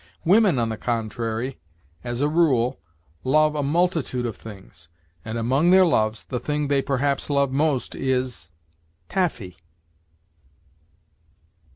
Women, 0.25 0.57
on 0.57 0.69
the 0.69 0.77
contrary, 0.77 1.59
as 2.03 2.21
a 2.21 2.27
rule, 2.27 2.79
love 3.23 3.53
a 3.53 3.61
multitude 3.61 4.25
of 4.25 4.35
things, 4.35 4.89
and, 5.23 5.37
among 5.37 5.69
their 5.69 5.85
loves, 5.85 6.25
the 6.25 6.39
thing 6.39 6.69
they 6.69 6.81
perhaps 6.81 7.29
love 7.29 7.51
most 7.51 7.93
is 7.93 8.49
taffy. 9.09 9.57